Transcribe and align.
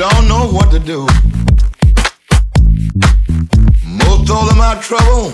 don't 0.00 0.28
know 0.28 0.46
what 0.50 0.70
to 0.70 0.78
do. 0.78 1.00
Most 3.84 4.30
all 4.30 4.48
of 4.48 4.56
my 4.56 4.80
trouble 4.80 5.28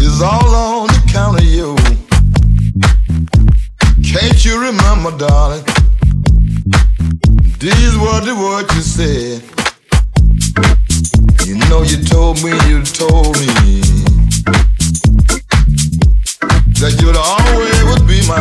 is 0.00 0.22
all 0.22 0.54
on 0.54 0.88
account 1.04 1.40
of 1.40 1.44
you. 1.44 1.76
Can't 4.02 4.42
you 4.46 4.58
remember, 4.58 5.14
darling? 5.18 5.62
These 7.58 7.94
were 7.98 8.20
the 8.24 8.34
words 8.34 8.74
you 8.74 8.80
said. 8.80 9.42
You 11.46 11.56
know 11.68 11.82
you 11.82 12.02
told 12.02 12.42
me, 12.42 12.52
you 12.66 12.80
told 12.82 13.36
me 13.40 13.82
that 16.80 16.96
you'd 16.98 17.14
always 17.14 18.00
be 18.08 18.26
my 18.26 18.40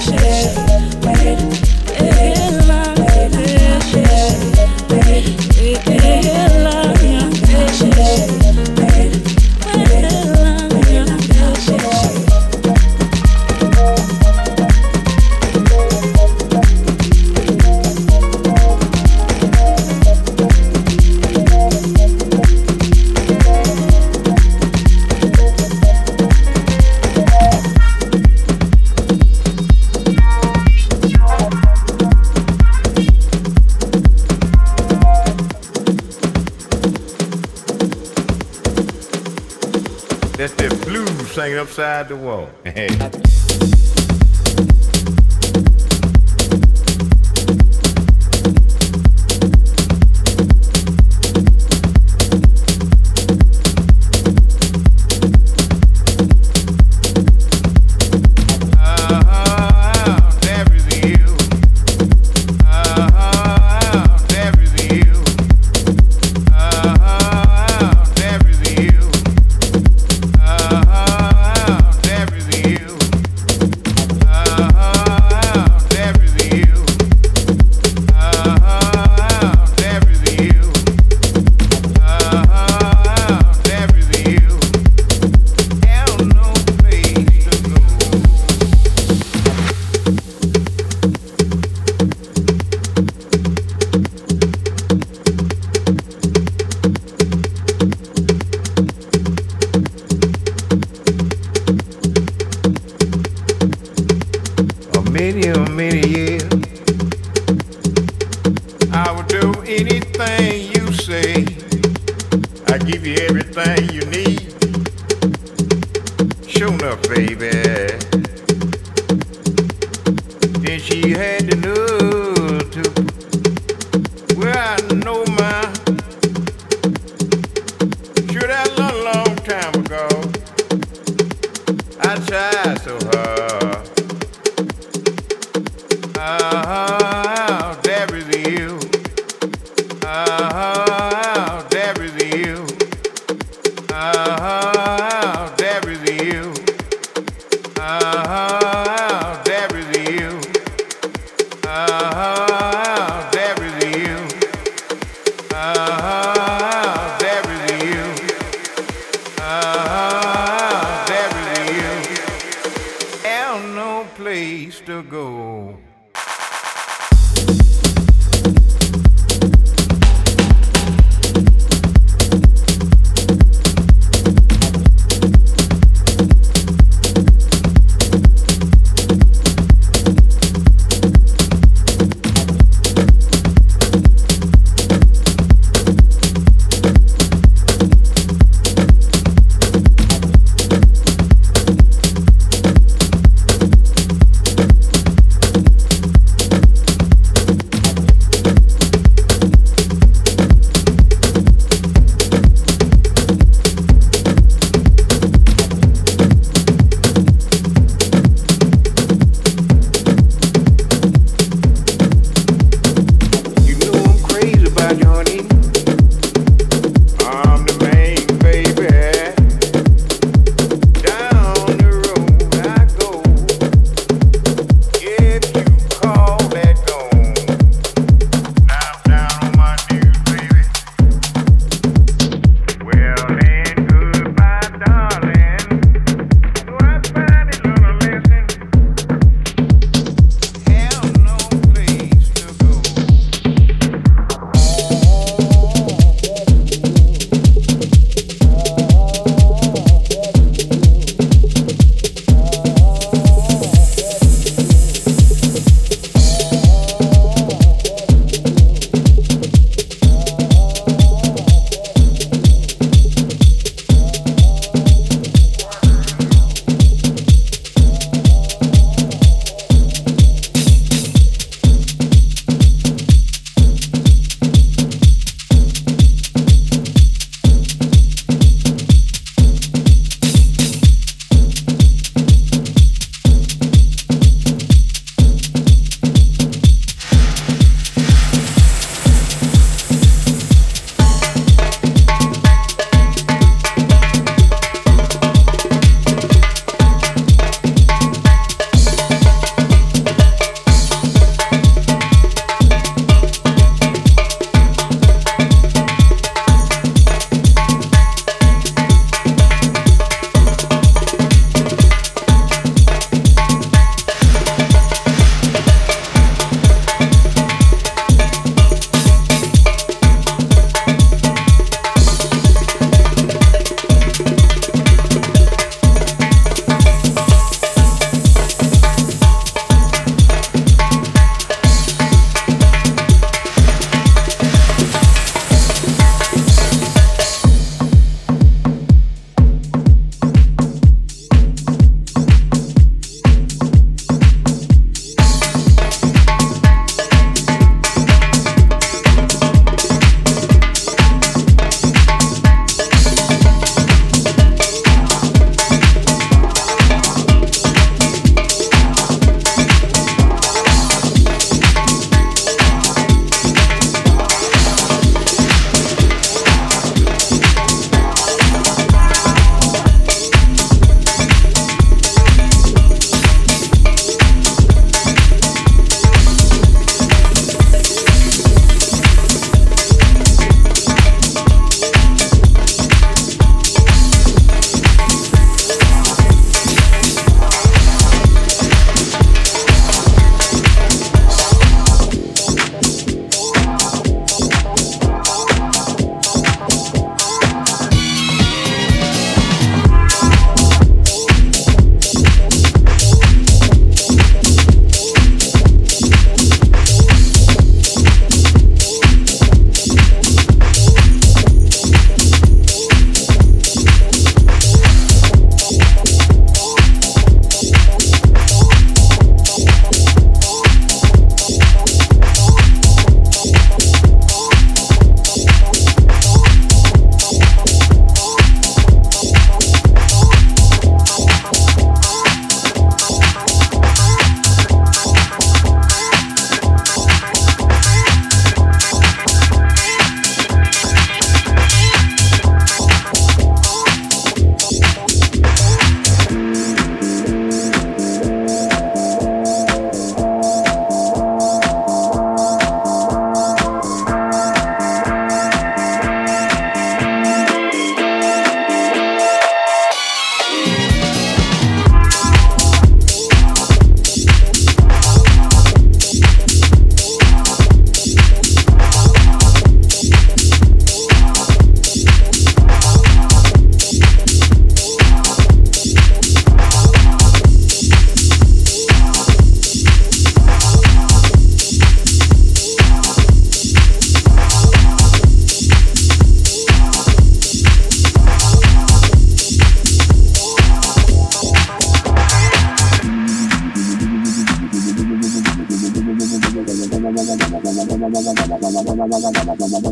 upside 0.00 0.69
the 42.10 42.16
wall. 42.16 42.50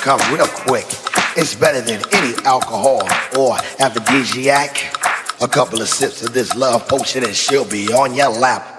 come 0.00 0.20
real 0.32 0.46
quick. 0.46 0.86
It's 1.36 1.54
better 1.54 1.80
than 1.82 2.02
any 2.14 2.34
alcohol 2.44 3.02
or 3.38 3.56
aphrodisiac. 3.78 4.96
A 5.42 5.48
couple 5.48 5.80
of 5.80 5.88
sips 5.88 6.22
of 6.22 6.32
this 6.32 6.54
love 6.54 6.88
potion, 6.88 7.24
and 7.24 7.34
she'll 7.34 7.68
be 7.68 7.88
on 7.92 8.14
your 8.14 8.30
lap. 8.30 8.76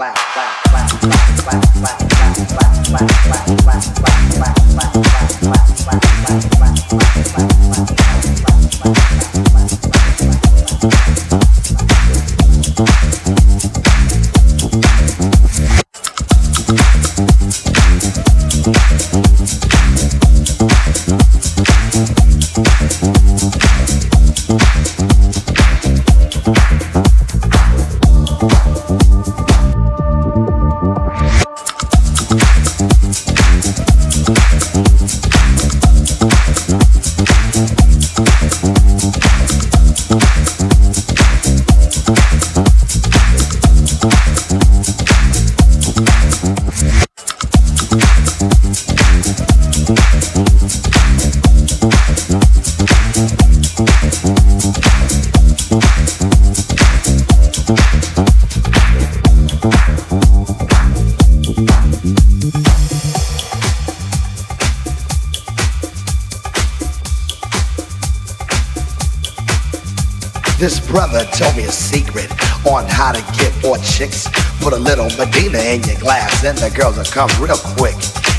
The 76.61 76.69
girls 76.69 76.95
will 76.95 77.05
come 77.05 77.29
real 77.41 77.57
quick. 77.75 77.95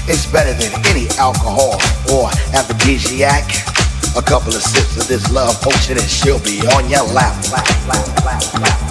It's 0.06 0.26
better 0.26 0.54
than 0.54 0.70
any 0.86 1.08
alcohol 1.18 1.74
or 2.14 2.30
aphrodisiac. 2.54 3.50
A 4.16 4.22
couple 4.22 4.54
of 4.54 4.62
sips 4.62 4.96
of 4.96 5.08
this 5.08 5.28
love 5.32 5.60
potion 5.60 5.98
and 5.98 6.08
she'll 6.08 6.38
be 6.38 6.60
on 6.76 6.88
your 6.88 7.02
lap. 7.02 7.34
lap, 7.50 7.66
lap, 7.88 8.24
lap 8.24 8.81